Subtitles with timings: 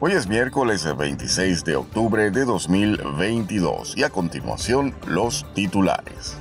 [0.00, 6.38] Hoy es miércoles 26 de octubre de 2022 y a continuación los titulares.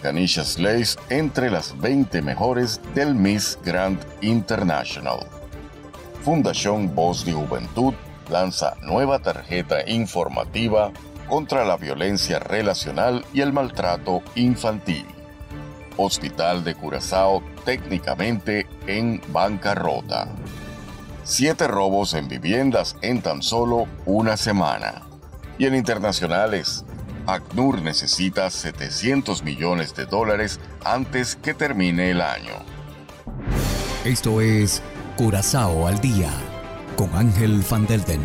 [0.00, 5.26] Kanisha Slays entre las 20 mejores del Miss Grand International.
[6.22, 7.94] Fundación Voz de Juventud
[8.30, 10.92] lanza nueva tarjeta informativa
[11.28, 15.06] contra la violencia relacional y el maltrato infantil.
[15.96, 20.28] Hospital de Curazao técnicamente en bancarrota.
[21.24, 25.02] Siete robos en viviendas en tan solo una semana.
[25.56, 26.84] Y en internacionales,
[27.26, 32.54] ACNUR necesita 700 millones de dólares antes que termine el año.
[34.04, 34.82] Esto es
[35.16, 36.30] Curazao al Día
[36.96, 38.20] con Ángel Van Delden.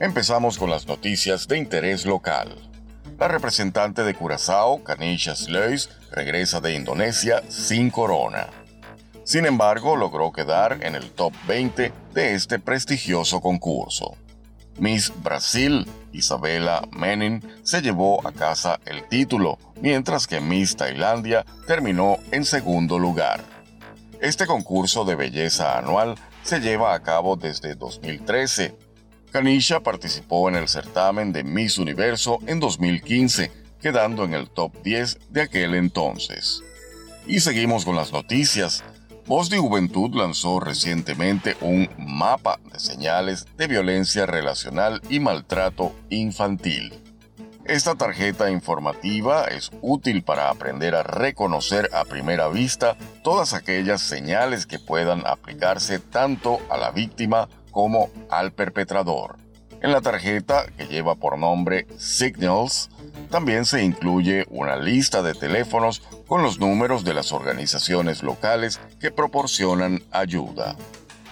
[0.00, 2.71] Empezamos con las noticias de interés local.
[3.22, 8.48] La representante de Curazao, Kanisha Sleus, regresa de Indonesia sin corona.
[9.22, 14.16] Sin embargo, logró quedar en el top 20 de este prestigioso concurso.
[14.80, 22.16] Miss Brasil, Isabela Menin, se llevó a casa el título, mientras que Miss Tailandia terminó
[22.32, 23.40] en segundo lugar.
[24.20, 28.91] Este concurso de belleza anual se lleva a cabo desde 2013
[29.32, 35.30] Kanisha participó en el certamen de Miss Universo en 2015, quedando en el top 10
[35.30, 36.62] de aquel entonces.
[37.26, 38.84] Y seguimos con las noticias.
[39.26, 46.92] Voz de Juventud lanzó recientemente un mapa de señales de violencia relacional y maltrato infantil.
[47.64, 54.66] Esta tarjeta informativa es útil para aprender a reconocer a primera vista todas aquellas señales
[54.66, 59.36] que puedan aplicarse tanto a la víctima como al perpetrador.
[59.80, 62.88] En la tarjeta, que lleva por nombre Signals,
[63.30, 69.10] también se incluye una lista de teléfonos con los números de las organizaciones locales que
[69.10, 70.76] proporcionan ayuda.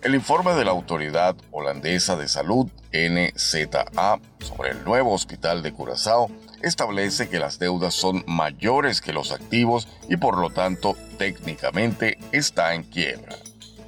[0.00, 6.30] El informe de la Autoridad Holandesa de Salud, NZA, sobre el nuevo hospital de Curazao
[6.64, 12.74] establece que las deudas son mayores que los activos y por lo tanto técnicamente está
[12.74, 13.36] en quiebra.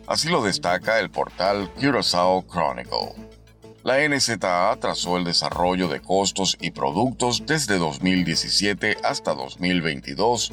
[0.06, 3.14] Así lo destaca el portal Curaçao Chronicle.
[3.82, 10.52] La NZA trazó el desarrollo de costos y productos desde 2017 hasta 2022.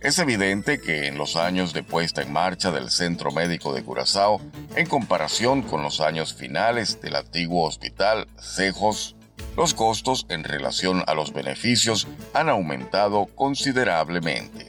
[0.00, 4.40] Es evidente que en los años de puesta en marcha del Centro Médico de Curazao,
[4.76, 9.15] en comparación con los años finales del antiguo hospital Cejos,
[9.56, 14.68] los costos en relación a los beneficios han aumentado considerablemente.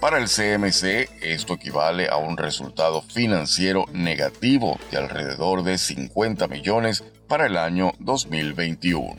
[0.00, 7.02] Para el CMC, esto equivale a un resultado financiero negativo de alrededor de 50 millones
[7.26, 9.16] para el año 2021.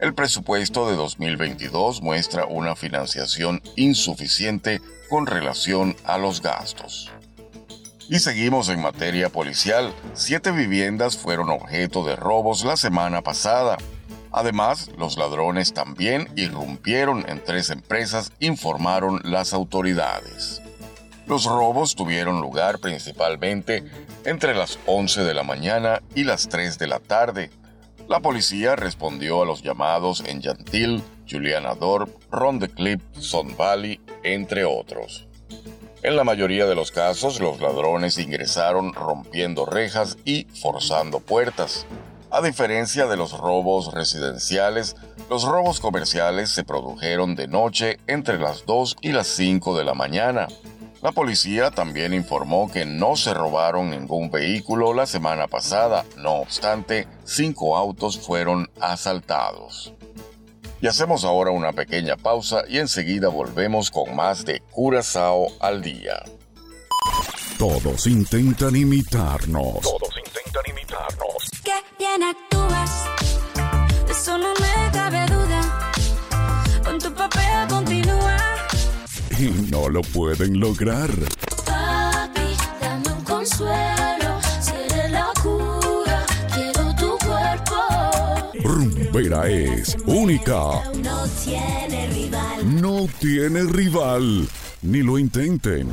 [0.00, 4.80] El presupuesto de 2022 muestra una financiación insuficiente
[5.10, 7.10] con relación a los gastos.
[8.10, 9.94] Y seguimos en materia policial.
[10.14, 13.78] Siete viviendas fueron objeto de robos la semana pasada.
[14.32, 20.60] Además, los ladrones también irrumpieron en tres empresas, informaron las autoridades.
[21.28, 23.84] Los robos tuvieron lugar principalmente
[24.24, 27.50] entre las 11 de la mañana y las 3 de la tarde.
[28.08, 34.00] La policía respondió a los llamados en Yantil, Juliana Dorp, Ron de Clip, Son Valley,
[34.24, 35.28] entre otros.
[36.02, 41.86] En la mayoría de los casos, los ladrones ingresaron rompiendo rejas y forzando puertas.
[42.30, 44.96] A diferencia de los robos residenciales,
[45.28, 49.92] los robos comerciales se produjeron de noche entre las 2 y las 5 de la
[49.92, 50.48] mañana.
[51.02, 57.08] La policía también informó que no se robaron ningún vehículo la semana pasada, no obstante,
[57.24, 59.92] cinco autos fueron asaltados.
[60.82, 66.22] Y hacemos ahora una pequeña pausa y enseguida volvemos con más de Curazao al día.
[67.58, 69.80] Todos intentan imitarnos.
[69.82, 71.50] Todos intentan imitarnos.
[71.62, 73.04] Qué bien actúas,
[74.08, 75.90] eso no me cabe duda.
[76.82, 78.38] Con tu papel continúa.
[79.38, 81.10] Y no lo pueden lograr.
[81.66, 84.40] Papi, dame un consuelo.
[84.62, 86.24] Si eres la cura,
[86.54, 87.76] quiero tu cuerpo.
[89.12, 90.84] Rumbera es única.
[91.02, 92.80] No tiene rival.
[92.80, 94.48] No tiene rival.
[94.82, 95.88] Ni lo intenten.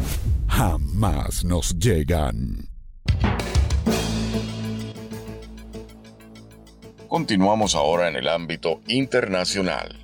[0.48, 2.70] Jamás nos llegan.
[7.08, 9.96] Continuamos ahora en el ámbito internacional.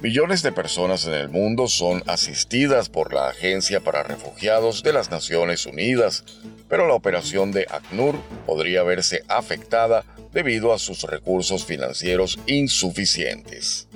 [0.00, 5.10] Millones de personas en el mundo son asistidas por la Agencia para Refugiados de las
[5.10, 6.24] Naciones Unidas,
[6.72, 8.14] pero la operación de ACNUR
[8.46, 13.88] podría verse afectada debido a sus recursos financieros insuficientes.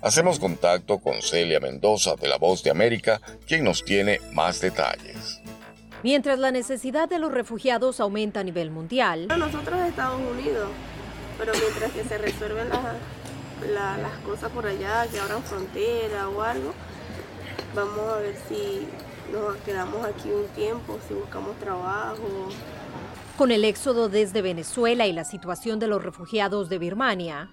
[0.00, 5.42] Hacemos contacto con Celia Mendoza de La Voz de América, quien nos tiene más detalles.
[6.02, 10.70] Mientras la necesidad de los refugiados aumenta a nivel mundial, Nosotros Estados Unidos,
[11.36, 12.82] pero mientras que se resuelven las,
[13.74, 16.72] la- las cosas por allá, que abran frontera o algo,
[17.74, 18.86] vamos a ver si
[19.40, 22.48] nos quedamos aquí un tiempo, si buscamos trabajo.
[23.38, 27.50] con el éxodo desde Venezuela y la situación de los refugiados de Birmania,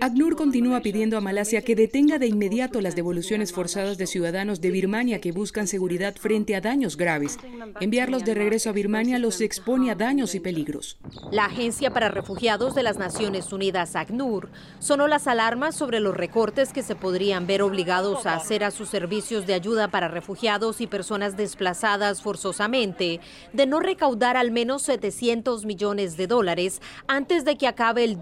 [0.00, 4.72] ACNUR continúa pidiendo a Malasia que detenga de inmediato las devoluciones forzadas de ciudadanos de
[4.72, 7.38] Birmania que buscan seguridad frente a daños graves.
[7.80, 10.98] Enviarlos de regreso a Birmania los expone a daños y peligros.
[11.30, 14.50] la Agencia para Refugiados de las Naciones Unidas, ACNUR,
[14.80, 18.88] sonó las alarmas sobre los recortes que se podrían ver obligados a hacer a sus
[18.88, 23.20] servicios de ayuda para refugiados y personas desplazadas forzosamente,
[23.52, 28.20] de no recaudar al menos 700 millones de dólares antes de que acabe el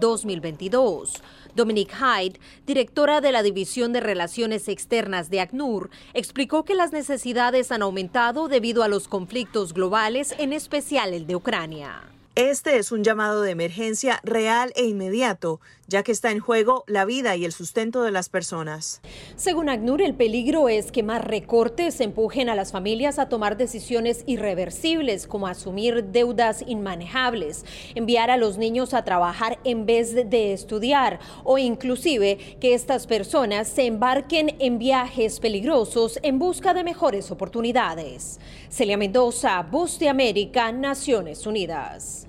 [0.59, 1.21] 2022.
[1.55, 7.71] Dominique Hyde, directora de la División de Relaciones Externas de ACNUR, explicó que las necesidades
[7.71, 12.03] han aumentado debido a los conflictos globales, en especial el de Ucrania.
[12.35, 17.03] Este es un llamado de emergencia real e inmediato, ya que está en juego la
[17.03, 19.01] vida y el sustento de las personas.
[19.35, 24.23] Según ACNUR, el peligro es que más recortes empujen a las familias a tomar decisiones
[24.25, 27.65] irreversibles, como asumir deudas inmanejables,
[27.95, 33.67] enviar a los niños a trabajar en vez de estudiar, o inclusive que estas personas
[33.67, 38.39] se embarquen en viajes peligrosos en busca de mejores oportunidades.
[38.69, 42.28] Celia Mendoza, Voz de América, Naciones Unidas.